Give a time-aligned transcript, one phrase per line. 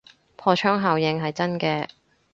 [0.35, 1.87] 破窗效應係真嘅